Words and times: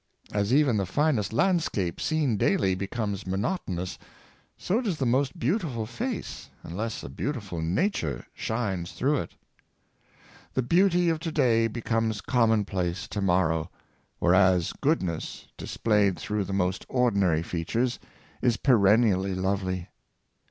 As 0.31 0.51
even 0.51 0.77
the 0.77 0.87
finest 0.87 1.31
landscape, 1.31 2.01
seen 2.01 2.35
daily, 2.35 2.73
becomes 2.73 3.27
mo 3.27 3.35
notonous, 3.37 3.99
so 4.57 4.81
does 4.81 4.97
the 4.97 5.05
most 5.05 5.37
beautiful 5.37 5.85
face, 5.85 6.49
unless 6.63 7.03
a 7.03 7.07
beau 7.07 7.33
tiful 7.33 7.61
nature 7.61 8.25
shines 8.33 8.93
through 8.93 9.17
it. 9.17 9.35
The 10.55 10.63
beauty 10.63 11.09
of 11.09 11.19
to 11.19 11.31
day 11.31 11.67
becomes 11.67 12.19
commonplace 12.21 13.07
to 13.09 13.21
morrow; 13.21 13.69
whereas 14.17 14.73
goodness, 14.73 15.45
displayed 15.55 16.17
through 16.17 16.45
the 16.45 16.51
most 16.51 16.83
ordinary 16.89 17.43
features, 17.43 17.99
is 18.41 18.57
peren 18.57 19.01
nially 19.03 19.35
lovely. 19.35 19.89